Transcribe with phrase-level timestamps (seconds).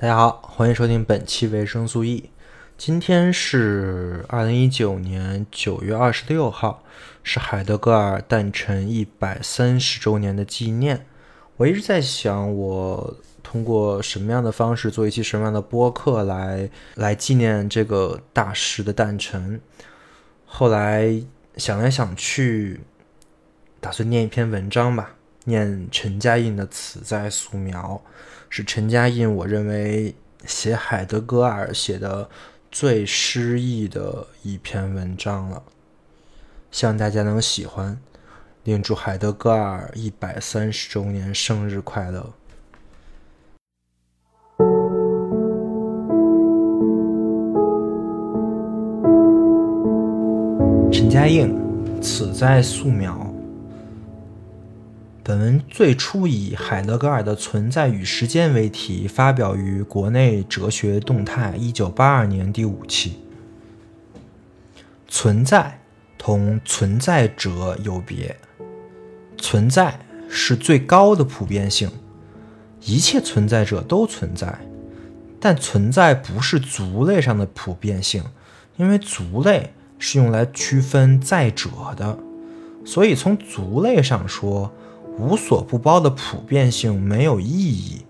[0.00, 2.30] 大家好，欢迎收听本期维生素 E。
[2.78, 6.82] 今天是二零一九年九月二十六号，
[7.22, 11.04] 是海德格尔诞辰一百三十周年的纪念。
[11.58, 19.60] 我一直在想，我通过什么样的方式做一期什么样的播客来来纪念这个大师的诞辰。
[20.46, 21.22] 后来
[21.58, 22.80] 想来想去，
[23.80, 25.14] 打算念一篇文章吧，
[25.50, 28.00] 念陈嘉映的《此在素描》。
[28.48, 30.14] 是陈嘉映，我认为
[30.46, 32.28] 写海德格尔写的
[32.70, 35.62] 最诗意的一篇文章了，
[36.70, 38.00] 希望大家能喜欢。
[38.64, 42.32] 另祝海德格尔一百三十周年生日快乐！
[50.92, 51.56] 陈嘉映，
[52.02, 53.29] 此在素描。
[55.30, 63.20] 本文最初以海德格尔的《存在与时间》为题，发表于国内哲学动态一九八二年第五期。
[65.06, 65.80] 存在
[66.18, 68.36] 同存在者有别，
[69.38, 71.88] 存在是最高的普遍性，
[72.80, 74.58] 一切存在者都存在，
[75.38, 78.24] 但存在不是族类上的普遍性，
[78.78, 82.18] 因为族类是用来区分在者的，
[82.84, 84.72] 所以从族类上说。
[85.20, 88.06] 无所不包的普遍性没有意义，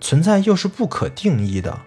[0.00, 1.80] 存在又是不可定义的。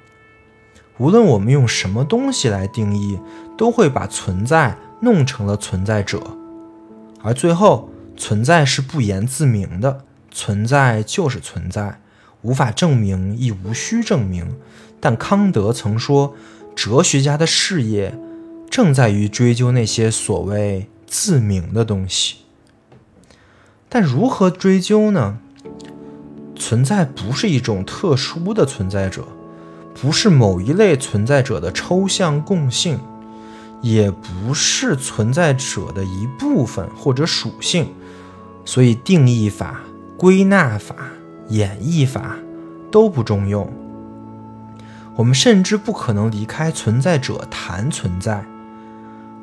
[0.98, 3.20] 无论我们用什么东西来定义，
[3.58, 6.22] 都会把存在弄成了存在者，
[7.22, 10.06] 而最后存在是不言自明的。
[10.32, 12.02] 存在就是存在，
[12.42, 14.58] 无法证明亦无需证明。
[15.00, 16.34] 但康德曾说，
[16.76, 18.18] 哲学家的事业
[18.70, 22.45] 正在于追究那些所谓自明的东西。
[23.98, 25.38] 但如何追究呢？
[26.54, 29.26] 存在不是一种特殊的存在者，
[29.94, 33.00] 不是某一类存在者的抽象共性，
[33.82, 37.88] 也不是存在者的一部分或者属性。
[38.66, 39.80] 所以，定义法、
[40.18, 40.94] 归纳法、
[41.48, 42.36] 演绎法
[42.92, 43.72] 都不中用。
[45.16, 48.46] 我们甚至不可能离开存在者谈存在，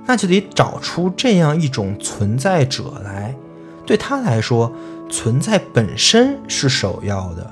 [0.04, 3.34] 那就得找出这样一种存在者来。
[3.84, 4.72] 对他来说，
[5.10, 7.50] 存在本身是首要的，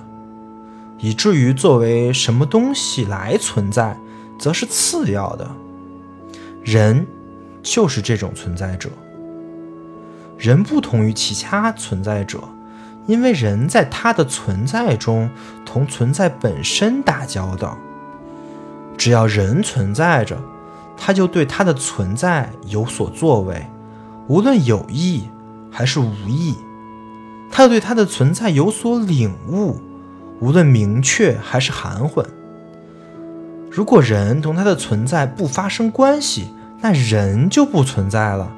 [0.98, 3.98] 以至于作为什么东西来存在，
[4.38, 5.50] 则是次要的。
[6.62, 7.06] 人
[7.62, 8.88] 就是这种存在者。
[10.38, 12.38] 人不同于其他存在者，
[13.06, 15.28] 因为人在他的存在中
[15.66, 17.76] 同存在本身打交道。
[18.96, 20.38] 只要人存在着，
[20.96, 23.66] 他就对他的存在有所作为，
[24.28, 25.28] 无论有意。
[25.70, 26.56] 还是无意，
[27.50, 29.80] 他对他的存在有所领悟，
[30.40, 32.26] 无论明确还是含混。
[33.70, 36.48] 如果人同他的存在不发生关系，
[36.80, 38.50] 那人就不存在了。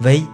[0.00, 0.24] 唯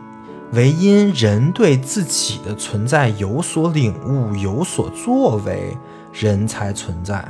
[0.53, 5.77] 唯因人对自己的存在有所领悟、有所作为，
[6.12, 7.22] 人才存在，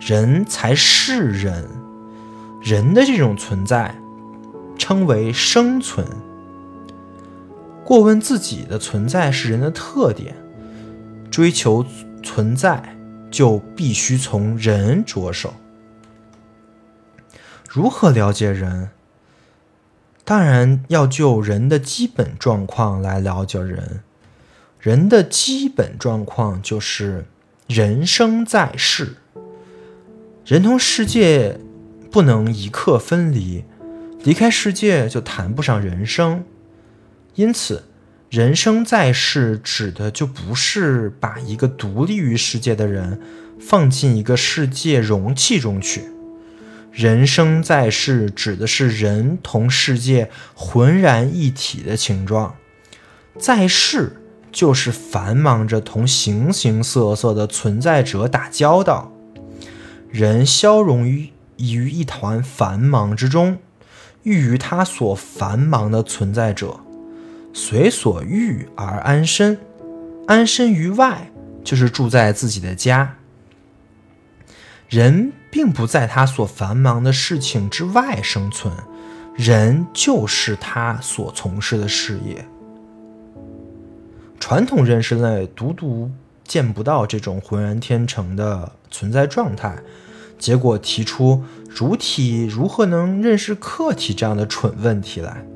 [0.00, 1.68] 人才是人。
[2.60, 3.94] 人的这种存在，
[4.76, 6.04] 称为生存。
[7.84, 10.34] 过问自己的存在是人的特点，
[11.30, 11.84] 追求
[12.22, 12.96] 存在
[13.30, 15.52] 就必须从人着手。
[17.68, 18.90] 如何了解人？
[20.24, 24.00] 当然要就人的基本状况来了解人。
[24.80, 27.26] 人的基本状况就是
[27.66, 29.16] 人生在世，
[30.46, 31.58] 人同世界
[32.10, 33.64] 不能一刻分离，
[34.22, 36.44] 离开世界就谈不上人生。
[37.34, 37.84] 因此，
[38.30, 43.20] 人生在世指的就不是把一个独立于世界的人
[43.60, 46.04] 放进一个世界容器中去。
[46.92, 52.54] 人生在世指的是人同世界浑然一体的情状。
[53.36, 59.12] 在世就是繁忙着同形形色色的存在者打交道。
[60.08, 63.58] 人消融于于一团繁忙之中，
[64.22, 66.83] 寓于他所繁忙的存在者。
[67.56, 69.56] 随所欲而安身，
[70.26, 71.30] 安身于外
[71.62, 73.16] 就是住在自己的家。
[74.88, 78.74] 人并不在他所繁忙的事情之外生存，
[79.36, 82.44] 人就是他所从事的事业。
[84.40, 86.10] 传统认识类独独
[86.42, 89.78] 见不到这种浑然天成的存在状态，
[90.40, 95.46] 结果提出主体如何能认识客体这样的蠢问题来。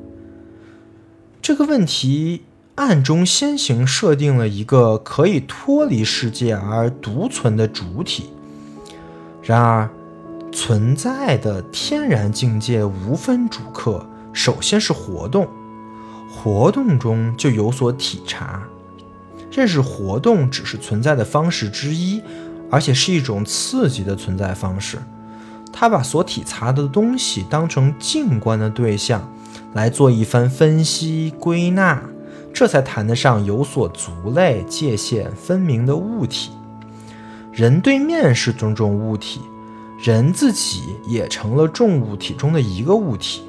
[1.49, 2.43] 这个问题
[2.75, 8.29] 暗中先行设定了一个可以脱离世界而独存的主体。
[9.41, 9.89] 然而，
[10.51, 15.47] 存在的天然境界无分主客，首先是活动，
[16.29, 18.61] 活动中就有所体察。
[19.51, 22.21] 认识活动只是存在的方式之一，
[22.69, 24.99] 而且是一种刺激的存在方式。
[25.73, 29.27] 他把所体察的东西当成静观的对象，
[29.73, 32.01] 来做一番分析归纳，
[32.53, 36.51] 这才谈得上有所族类、界限分明的物体。
[37.51, 39.41] 人对面是种种物体，
[40.01, 43.43] 人自己也成了众物体中的一个物体。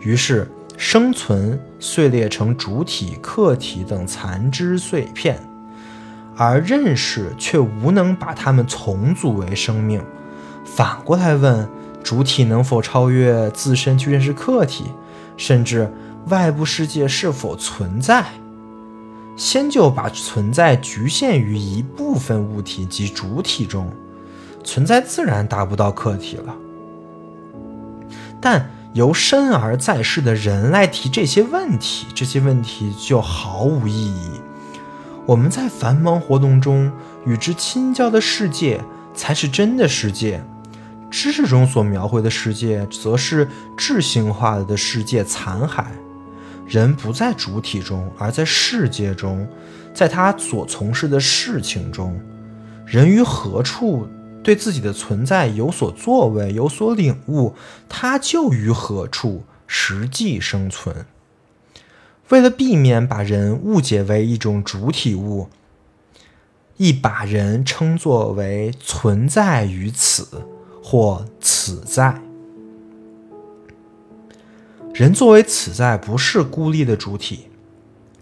[0.00, 5.38] 于是，生存碎裂成主体、客体等残肢碎片，
[6.36, 10.02] 而认识却无能把它们重组为生命。
[10.64, 11.68] 反过来问，
[12.02, 14.86] 主体能否超越自身去认识客体，
[15.36, 15.90] 甚至
[16.28, 18.24] 外部世界是否存在？
[19.34, 23.90] 先就把存在局限于一部分物体及主体中，
[24.62, 26.54] 存在自然达不到客体了。
[28.40, 34.32] 但由生而在世的人来提这些问题，这些问题就毫无意义。
[35.24, 36.92] 我们在繁忙活动中
[37.24, 38.82] 与之亲交的世界，
[39.14, 40.44] 才是真的世界。
[41.12, 45.84] 知识中所描绘的世界，则是智性化的世界残骸。
[46.66, 49.46] 人不在主体中，而在世界中，
[49.92, 52.18] 在他所从事的事情中。
[52.86, 54.08] 人于何处
[54.42, 57.54] 对自己的存在有所作为、有所领悟，
[57.90, 61.04] 他就于何处实际生存。
[62.30, 65.50] 为了避免把人误解为一种主体物，
[66.78, 70.26] 亦把人称作为存在于此。
[70.82, 72.20] 或此在，
[74.92, 77.46] 人作为此在，不是孤立的主体。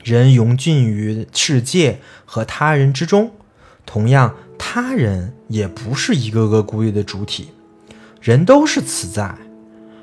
[0.05, 3.33] 人融进于世界和他人之中，
[3.85, 7.51] 同样，他人也不是一个个孤立的主体。
[8.21, 9.35] 人都是此在，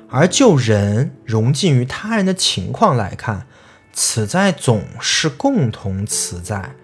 [0.08, 3.46] 而就人融进于他人的情况来看，
[3.92, 6.74] 此在总是共同此在，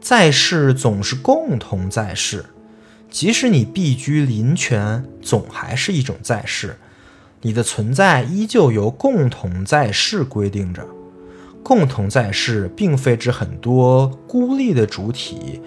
[0.00, 2.44] 在世总是共同在世。
[3.10, 6.76] 即使你避居林泉，总还是一种在世，
[7.40, 10.86] 你的存在依旧由共同在世规定着。
[11.62, 15.60] 共同在世，并非指很多孤立的主体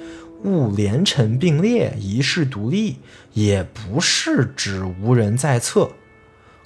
[0.44, 2.98] 物连成并列，一世独立，
[3.34, 5.90] 也不是指无人在侧。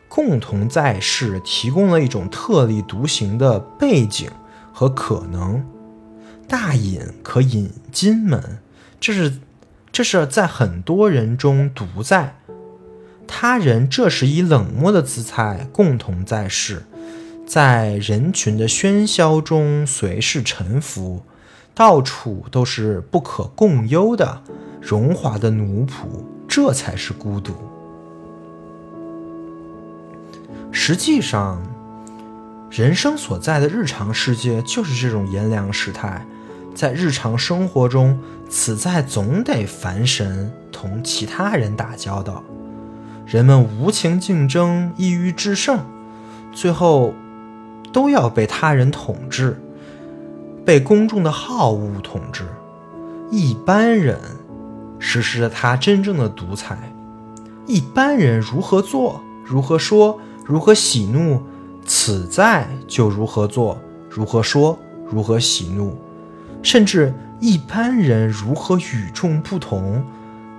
[0.10, 4.30] 共同在世提供了一种特立独行的背景
[4.74, 5.66] 和可能。
[6.48, 8.60] 大隐可隐金门，
[9.00, 9.33] 这是。
[9.95, 12.36] 这是在很多人中独在，
[13.25, 16.83] 他人这时以冷漠的姿态共同在世，
[17.47, 21.24] 在人群的喧嚣中随时沉浮，
[21.74, 24.42] 到处都是不可共忧的
[24.81, 26.07] 荣华的奴仆，
[26.45, 27.53] 这才是孤独。
[30.74, 31.63] 实际上，
[32.69, 36.27] 人生所在的日常世界就是这种炎凉时态。
[36.75, 38.19] 在日常生活中，
[38.50, 42.44] 此在总得烦神，同其他人打交道。
[43.25, 45.80] 人们无情竞争，抑郁制胜，
[46.51, 47.13] 最后
[47.94, 49.57] 都要被他人统治，
[50.66, 52.44] 被公众的好恶统治。
[53.31, 54.19] 一般人
[55.00, 56.77] 实施了他真正的独裁。
[57.66, 61.41] 一般人如何做，如何说，如何喜怒，
[61.86, 63.79] 此在就如何做，
[64.10, 64.77] 如何说，
[65.10, 65.98] 如何喜怒。
[66.65, 70.03] 甚至一般人如何与众不同，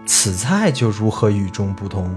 [0.06, 2.14] 此菜就如何与众不同。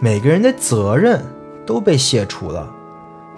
[0.00, 1.24] 每个人的责任
[1.64, 2.68] 都被卸除了，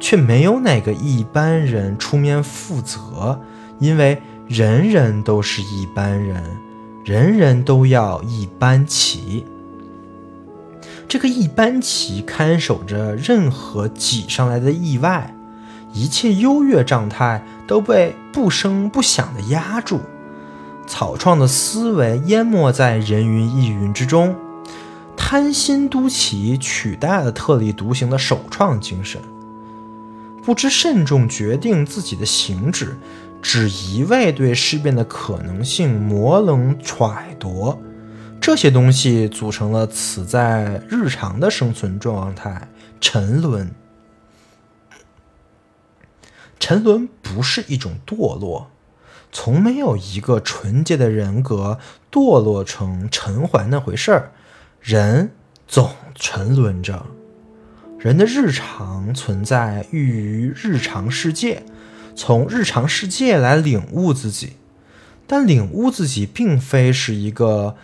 [0.01, 3.39] 却没有哪个一般人出面负责，
[3.79, 6.43] 因为人人都是一般人，
[7.05, 9.45] 人人都要一般齐。
[11.07, 15.35] 这个一般齐看守着任何挤上来的意外。
[15.95, 20.01] 一切优越状态都被不声不响地压住，
[20.87, 24.35] 草创的思维淹没在人云亦云之中，
[25.15, 29.21] 贪心都起取代了特立独行的首创精神，
[30.43, 32.97] 不知慎重决定自己的行止，
[33.43, 37.79] 只一味对事变的可能性模棱揣度，
[38.41, 42.67] 这些东西组成了此在日常的生存状态——
[42.99, 43.71] 沉沦。
[46.59, 48.71] 沉沦不是一种堕落，
[49.31, 51.79] 从没有一个纯洁的人格
[52.11, 54.33] 堕落成陈怀那回事儿。
[54.81, 55.31] 人
[55.67, 57.07] 总沉沦着，
[57.99, 61.65] 人的日常存在寓于日常世界，
[62.15, 64.55] 从日常世界来领悟自己，
[65.27, 67.77] 但领悟自己并非是一个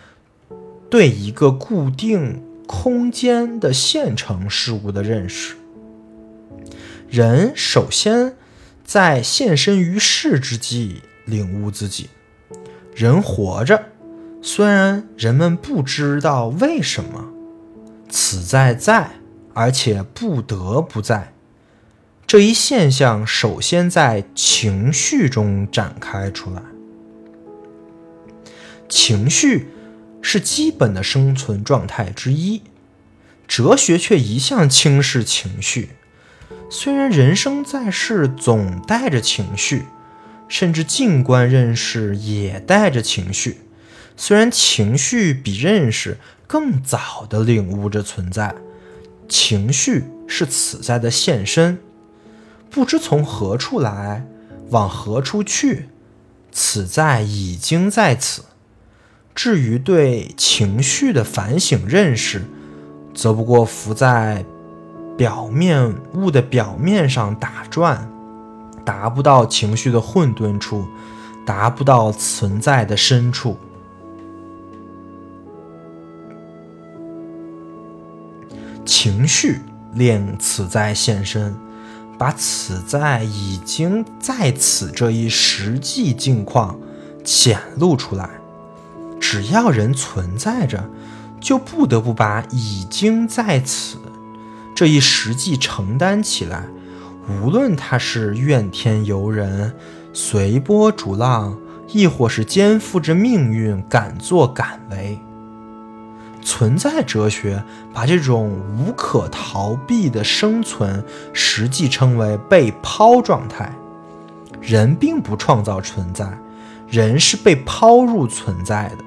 [0.89, 5.55] 对一个固定空间的现成事物的认识。
[7.09, 8.35] 人首先
[8.85, 12.09] 在现身于世之际领悟自己。
[12.95, 13.83] 人活着，
[14.41, 17.27] 虽然人们不知道为什么，
[18.09, 19.09] 此在在，
[19.53, 21.33] 而且不得不在。
[22.27, 26.61] 这一现象首先在情绪中展开出来。
[28.87, 29.67] 情绪
[30.21, 32.61] 是基本的生存状态之一，
[33.47, 35.89] 哲学却一向轻视情绪。
[36.69, 39.85] 虽然人生在世总带着情绪。
[40.47, 43.61] 甚至静观认识也带着情绪，
[44.15, 48.53] 虽然情绪比认识更早的领悟着存在，
[49.27, 51.79] 情绪是此在的现身，
[52.69, 54.23] 不知从何处来，
[54.69, 55.89] 往何处去，
[56.51, 58.43] 此在已经在此。
[59.33, 62.43] 至于对情绪的反省认识，
[63.15, 64.45] 则不过浮在
[65.17, 68.09] 表面物的表面上打转。
[68.83, 70.85] 达不到情绪的混沌处，
[71.43, 73.57] 达不到存在的深处。
[78.85, 79.59] 情绪
[79.95, 81.55] 令此在现身，
[82.19, 86.77] 把此在已经在此这一实际境况
[87.23, 88.29] 显露出来。
[89.19, 90.87] 只要人存在着，
[91.39, 93.97] 就不得不把已经在此
[94.75, 96.65] 这一实际承担起来。
[97.41, 99.73] 无论他是怨天尤人、
[100.13, 105.19] 随波逐浪，亦或是肩负着命运敢作敢为，
[106.43, 111.03] 存在哲学把这种无可逃避的生存
[111.33, 113.75] 实际称为被抛状态。
[114.61, 116.37] 人并不创造存在，
[116.87, 119.03] 人是被抛入存在的。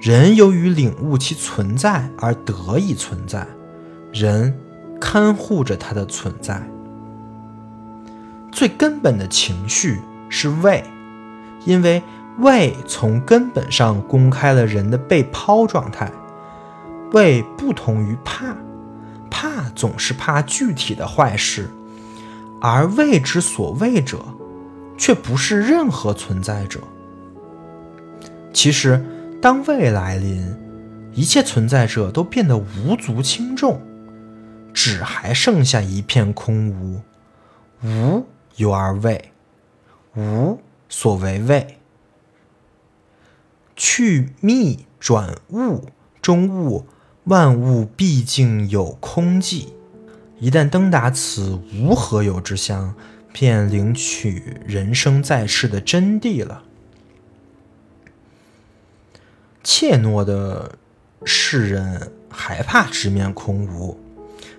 [0.00, 3.46] 人由于领悟其存在而得以存在，
[4.14, 4.56] 人
[5.00, 6.62] 看护着他的存在。
[8.52, 10.84] 最根本的情绪是畏，
[11.64, 12.00] 因为
[12.38, 16.10] 畏从根本上公开了人的被抛状态。
[17.12, 18.56] 畏不同于怕，
[19.30, 21.68] 怕总是怕具体的坏事，
[22.60, 24.24] 而畏之所畏者，
[24.96, 26.80] 却不是任何存在者。
[28.52, 29.04] 其实，
[29.42, 30.44] 当畏来临，
[31.12, 33.80] 一切存在者都变得无足轻重，
[34.74, 37.00] 只还剩下一片空无，
[37.82, 38.26] 无。
[38.56, 39.32] 有而未，
[40.14, 41.78] 无所为畏。
[43.74, 45.88] 去密转物，
[46.22, 46.86] 中物
[47.24, 49.70] 万物毕竟有空寂。
[50.38, 52.94] 一旦登达此无何有之乡，
[53.32, 56.62] 便领取人生在世的真谛了。
[59.64, 60.78] 怯懦的
[61.24, 63.98] 世人害怕直面空无，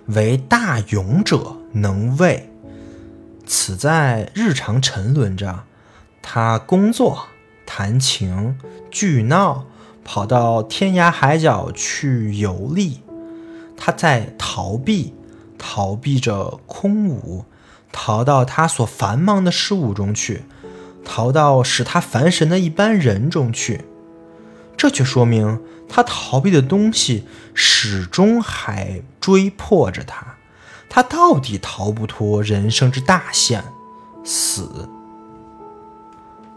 [0.08, 2.50] 唯大勇者能畏。
[3.44, 5.64] 此在日常沉沦着，
[6.22, 7.26] 他工作、
[7.64, 8.58] 弹琴、
[8.90, 9.66] 聚闹，
[10.04, 13.00] 跑到天涯海角去游历。
[13.76, 15.14] 他在逃避，
[15.58, 17.44] 逃避着空无，
[17.92, 20.42] 逃到他所繁忙的事物中去，
[21.04, 23.84] 逃到使他烦神的一般人中去。
[24.76, 30.34] 这却说明他逃避的东西始终还追迫着他。
[30.88, 33.64] 他到底逃不脱人生之大限，
[34.24, 34.88] 死。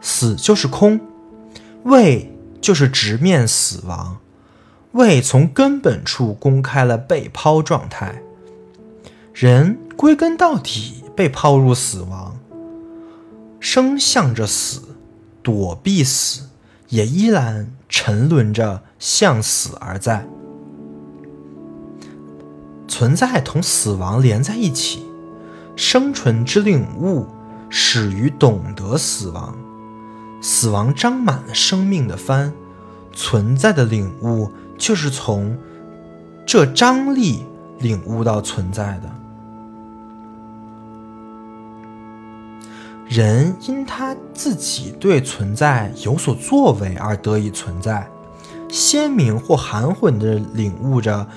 [0.01, 0.99] 死就是空，
[1.83, 4.17] 畏就是直面死亡，
[4.93, 8.21] 畏从根本处公开了被抛状态。
[9.33, 12.39] 人归根到底被抛入死亡，
[13.59, 14.81] 生向着死，
[15.43, 16.49] 躲避死，
[16.89, 20.25] 也依然沉沦着向死而在。
[22.87, 25.05] 存在同死亡连在一起，
[25.75, 27.27] 生存之领悟
[27.69, 29.55] 始于懂得死亡，
[30.41, 32.53] 死亡张满了生命的帆，
[33.13, 35.57] 存在的领悟就是从
[36.45, 37.43] 这张力
[37.79, 39.18] 领悟到存在的。
[43.09, 48.07] 人因他自己对存在有所作为而得以存在，
[48.69, 51.27] 鲜明或含混地领悟着。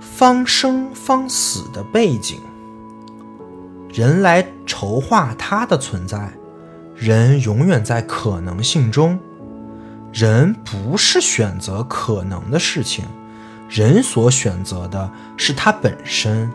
[0.00, 2.40] 方生方死的背景，
[3.88, 6.32] 人来筹划他的存在。
[6.96, 9.18] 人永远在可能性中，
[10.12, 13.04] 人不是选择可能的事情，
[13.68, 16.50] 人所选择的是他本身。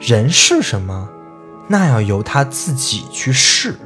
[0.00, 1.08] 人是什么？
[1.72, 3.76] 那要由他自己去试。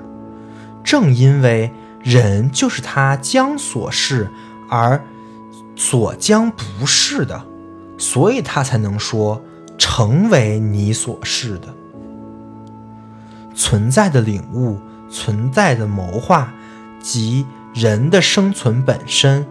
[0.82, 4.28] 正因为人就是他将所是
[4.68, 5.00] 而
[5.76, 7.46] 所将不是的，
[7.96, 9.40] 所以他才能说
[9.78, 11.72] 成为你所是的。
[13.54, 14.78] 存在的领悟，
[15.08, 16.52] 存在的谋划，
[17.00, 19.46] 及人的生存本身，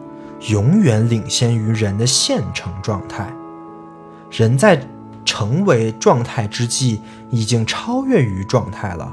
[0.50, 3.34] 永远领先于人的现成状态。
[4.30, 4.86] 人在
[5.26, 7.02] 成为状态之际，
[7.32, 9.12] 已经超越于状态了，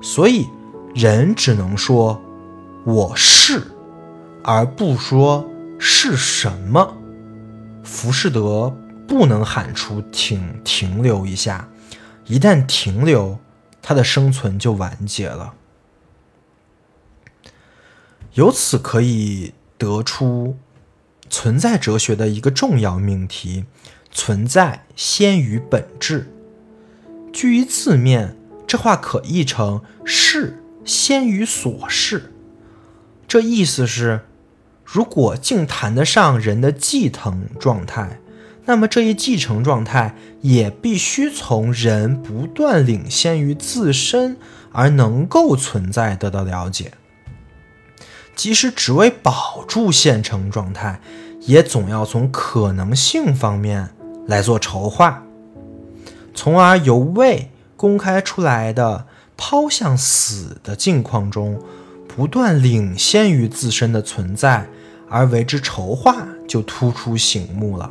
[0.00, 0.46] 所以
[0.94, 2.22] 人只能说
[2.84, 3.62] “我是”，
[4.44, 5.48] 而不说
[5.78, 6.96] 是什么。
[7.82, 8.72] 浮士德
[9.08, 11.68] 不能喊出“停停留一下”，
[12.26, 13.38] 一旦停留。
[13.88, 15.54] 他的生存就完结了。
[18.34, 20.56] 由此可以得出
[21.30, 23.64] 存在哲学的一个重要命题：
[24.10, 26.32] 存在先于本质。
[27.32, 28.36] 据于字面，
[28.66, 32.32] 这话可译成“是先于所是”。
[33.28, 34.20] 这意思是，
[34.84, 38.20] 如果竟谈得上人的继承状态。
[38.68, 44.36] 那么这一继承状态也必须从人不断领先于自身
[44.72, 46.90] 而能够存在得到了解。
[48.34, 51.00] 即使只为保住现成状态，
[51.42, 53.90] 也总要从可能性方面
[54.26, 55.22] 来做筹划，
[56.34, 59.06] 从而由未公开出来的
[59.36, 61.60] 抛向死的境况中
[62.08, 64.68] 不断领先于自身的存在
[65.08, 67.90] 而为之筹划，就突出醒目了。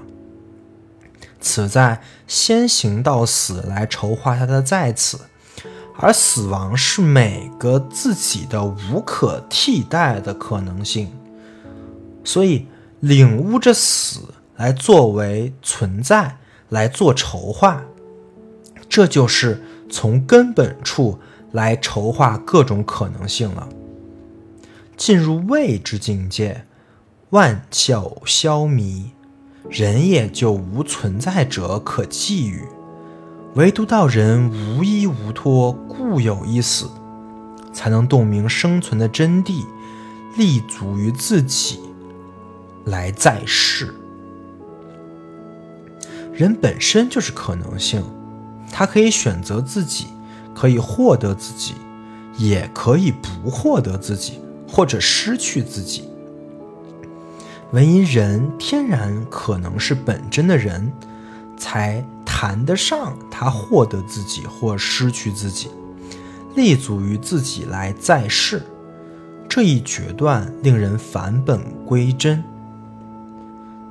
[1.40, 5.20] 此在先行到死来筹划他的在此，
[5.98, 11.12] 而死亡是每个自己的无可替代的可能性，
[12.24, 12.66] 所以
[13.00, 14.22] 领悟着死
[14.58, 16.38] 来作为存在
[16.70, 17.84] 来做筹划，
[18.88, 21.20] 这就是从根本处
[21.52, 23.68] 来筹划各种可能性了。
[24.98, 26.66] 进入未知境界，
[27.32, 29.06] 万教消弭。
[29.68, 32.62] 人也就无存在者可寄予，
[33.56, 36.88] 唯独到人无依无托，故有一死，
[37.74, 39.66] 才能洞明生存的真谛，
[40.38, 41.80] 立足于自己，
[42.86, 43.92] 来在世。
[46.36, 48.04] 人本身就是可能性，
[48.70, 50.08] 他可以选择自己，
[50.54, 51.76] 可以获得自己，
[52.38, 56.04] 也可以不获得自己，或者失去自己。
[57.72, 60.92] 唯因人天然可能是本真的人，
[61.58, 65.70] 才谈得上他获得自己或失去自己，
[66.54, 68.62] 立足于自己来在世。
[69.48, 72.44] 这一决断令人返本归真。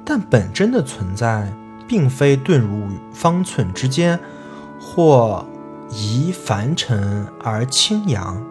[0.05, 1.51] 但本真的存在，
[1.87, 4.19] 并非遁入方寸之间，
[4.81, 5.45] 或
[5.91, 8.43] 移凡尘而清扬。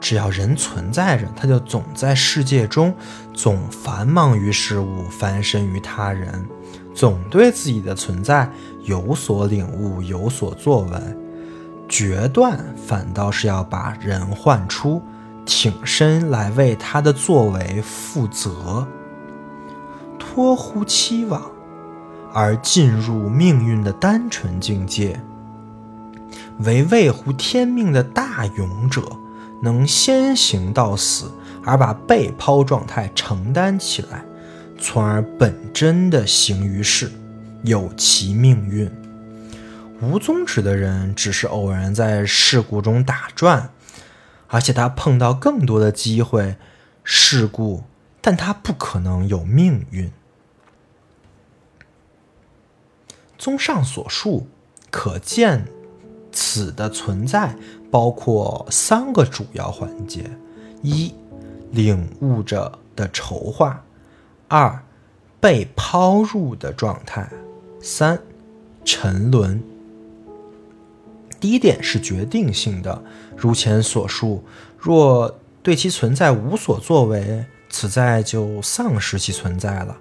[0.00, 2.94] 只要人存在着，他就总在世界中，
[3.34, 6.48] 总繁忙于事物，翻身于他人，
[6.94, 8.50] 总对自己的存在
[8.84, 10.98] 有所领悟，有所作为。
[11.86, 15.02] 决断反倒是要把人唤出，
[15.44, 18.86] 挺身来为他的作为负责，
[20.18, 21.42] 托乎期望，
[22.32, 25.20] 而进入命运的单纯境界，
[26.60, 29.02] 为畏乎天命的大勇者。
[29.62, 31.30] 能先行到死，
[31.62, 34.24] 而把被抛状态承担起来，
[34.80, 37.12] 从而本真的行于世，
[37.62, 38.90] 有其命运。
[40.00, 43.68] 无宗旨的人只是偶然在事故中打转，
[44.46, 46.56] 而且他碰到更多的机会
[47.04, 47.82] 事故，
[48.22, 50.10] 但他不可能有命运。
[53.40, 54.46] 综上所述，
[54.88, 55.66] 可见。
[56.32, 57.56] 此的存在
[57.90, 60.30] 包括三个主要环节：
[60.80, 61.12] 一、
[61.72, 63.82] 领悟者的筹划；
[64.46, 64.80] 二、
[65.40, 67.24] 被抛入的状态；
[67.82, 68.16] 三、
[68.84, 69.60] 沉沦。
[71.40, 73.02] 第一点是决定性的，
[73.36, 74.44] 如前所述，
[74.78, 79.98] 若对其存在无所作为，此在就丧失其存在了。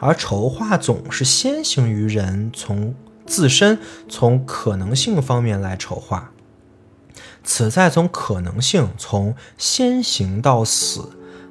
[0.00, 2.94] 而筹划总是先行于人，从。
[3.26, 6.32] 自身从可能性方面来筹划，
[7.44, 11.10] 此在从可能性从先行到死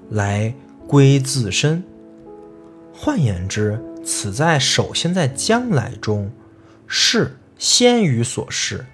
[0.10, 0.54] 来
[0.86, 1.82] 归自身。
[2.94, 6.30] 换言之，此在首先在将来中
[6.86, 8.86] 是先于所是，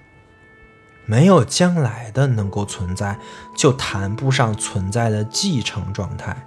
[1.06, 3.18] 没有将来的能够存在，
[3.56, 6.45] 就谈不上存在的继承状态。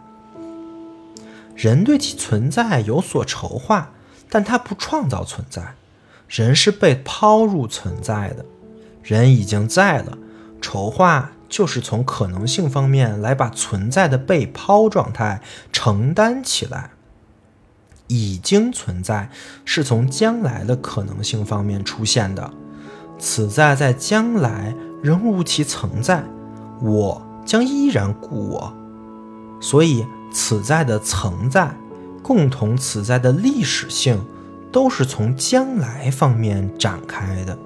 [1.59, 3.91] 人对其存在有所筹划，
[4.29, 5.75] 但他不创造存在。
[6.29, 8.45] 人是被抛入存在的，
[9.03, 10.17] 人已经在了，
[10.61, 15.41] 筹划就是从可能性方面来把存在的被抛状态
[15.73, 16.91] 承担起来。
[18.07, 19.29] 已经存在
[19.65, 22.49] 是从将来的可能性方面出现的，
[23.19, 26.23] 此在在将来仍无其存在，
[26.81, 28.73] 我将依然故我，
[29.59, 31.75] 所以此在的存在，
[32.21, 34.23] 共同此在的历史性，
[34.71, 37.57] 都是从将来方面展开的。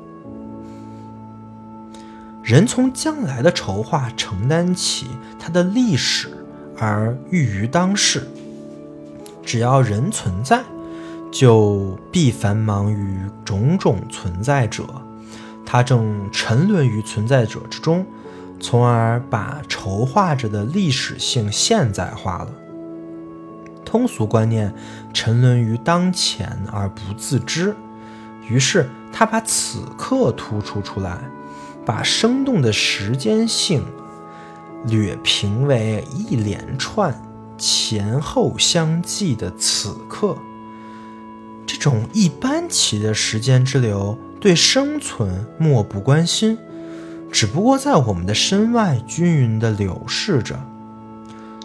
[2.42, 5.08] 人从将来的筹划承担起
[5.40, 6.30] 他的历史，
[6.78, 8.28] 而寓于当世。
[9.46, 10.62] 只要人存在，
[11.32, 14.84] 就必繁忙于种种存在者，
[15.66, 18.06] 他正沉沦于存在者之中，
[18.64, 22.48] 从而把筹划着的历史性现在化了。
[23.84, 24.74] 通俗观念
[25.14, 27.76] 沉沦于当前而不自知，
[28.48, 31.20] 于是他把此刻突出出来，
[31.86, 33.84] 把生动的时间性
[34.86, 37.14] 略评为一连串。
[37.58, 40.36] 前后相继的此刻，
[41.66, 46.58] 这种一般期的时间之流对生存漠不关心，
[47.34, 50.58] 只不过在我们的身外均匀地流逝着。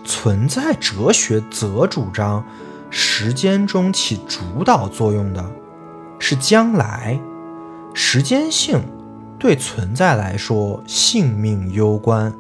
[0.03, 2.43] 存在哲学则主张，
[2.89, 5.45] 时间中起主导作用的
[6.19, 7.21] 是将来，
[7.93, 8.81] 时间性
[9.39, 12.33] 对存在来说性命攸关，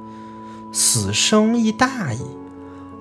[0.72, 2.22] 死生亦大矣。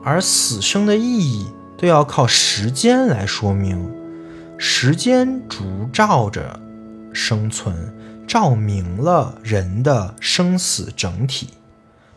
[0.03, 3.89] 而死生的意义都要靠时间来说明，
[4.57, 5.63] 时间烛
[5.93, 6.59] 照着
[7.13, 7.93] 生存，
[8.27, 11.51] 照明了人的生死整体。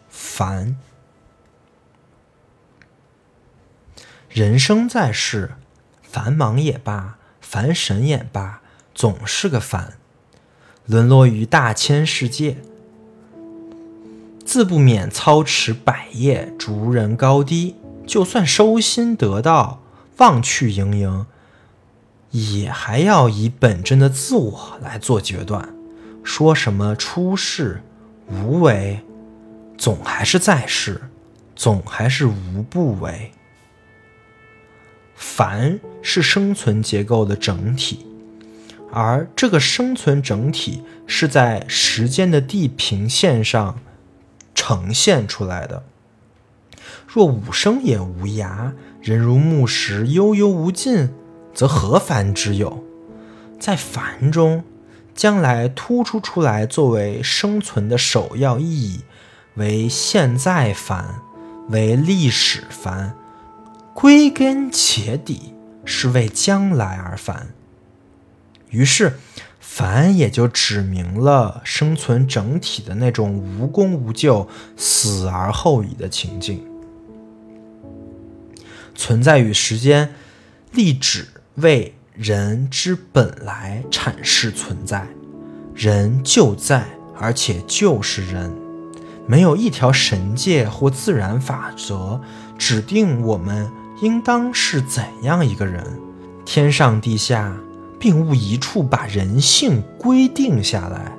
[0.08, 0.76] 凡
[4.28, 5.52] 人生在世，
[6.02, 8.60] 繁忙也罢，烦神也罢，
[8.94, 9.94] 总是个凡，
[10.86, 12.58] 沦落于大千世界。
[14.44, 17.76] 自不免操持百业，逐人高低。
[18.06, 19.80] 就算收心得道，
[20.16, 21.26] 忘去盈盈，
[22.32, 25.72] 也还要以本真的自我来做决断。
[26.22, 27.83] 说什么出世
[28.28, 29.00] 无为，
[29.76, 31.00] 总还是在世，
[31.54, 33.33] 总还是无不为。
[35.14, 38.06] 凡是生存结构的整体，
[38.92, 43.78] 而这个生存整体是在时间的地平线上。
[44.52, 45.83] 呈现出来的。
[47.09, 51.09] 若五生也无涯，人如木石，悠悠无尽，
[51.54, 52.85] 则何凡之有？
[53.59, 54.62] 在凡中，
[55.14, 59.00] 将来突出出来作为生存的首要意义，
[59.54, 61.20] 为现在凡，
[61.68, 63.14] 为历史凡，
[63.94, 67.54] 归根结底是为将来而凡。
[68.70, 69.18] 于是。
[69.62, 76.66] 凡也就指明了生存整体的那种无功无就、死而后已的情境。
[78.96, 80.12] 存在与时间，
[80.72, 85.06] 立指为人之本来阐释存在。
[85.74, 86.85] 人就在，
[87.18, 88.54] 而且就是人，
[89.26, 92.20] 没有一条神界或自然法则
[92.59, 93.66] 指定我们
[94.02, 95.83] 应当是怎样一个人。
[96.44, 97.56] 天上地下。
[98.00, 101.12] 并无一处把人性规定下来，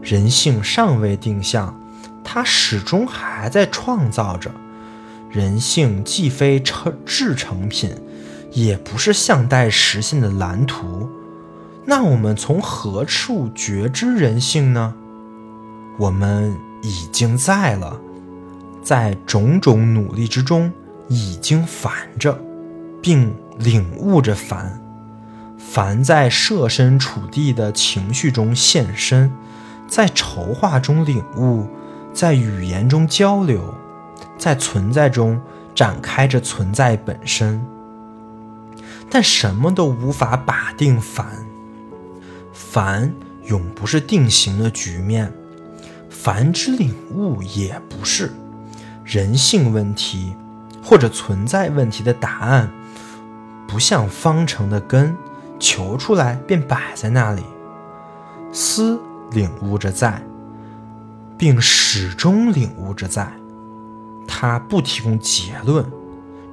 [0.00, 1.78] 人性尚未定向，
[2.24, 4.50] 它始终还在创造着。
[5.30, 7.94] 人性既非成制成品，
[8.52, 11.08] 也不是向待实现的蓝图。
[11.84, 14.94] 那我们从何处觉知人性呢？
[15.98, 17.98] 我们已经在了，
[18.82, 20.72] 在种种努力之中
[21.08, 22.38] 已经烦着，
[23.02, 24.80] 并领悟着烦。
[25.56, 29.32] 凡在设身处地的情绪中现身，
[29.88, 31.66] 在筹划中领悟，
[32.12, 33.74] 在语言中交流，
[34.38, 35.40] 在存在中
[35.74, 37.60] 展开着存在本身。
[39.10, 41.46] 但什么都无法把定凡，
[42.52, 43.12] 凡
[43.44, 45.32] 永不是定型的局面，
[46.10, 48.32] 凡之领悟也不是
[49.04, 50.34] 人性问题
[50.82, 52.70] 或者存在问题的答案，
[53.66, 55.16] 不像方程的根。
[55.60, 57.42] 求出来便摆在那里，
[58.52, 59.00] 思
[59.32, 60.22] 领悟着在，
[61.36, 63.28] 并始终领悟着在。
[64.28, 65.84] 它不提供结论，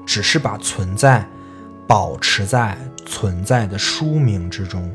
[0.08, 1.30] 只是把存在
[1.88, 4.92] 保持在存在的书名之中。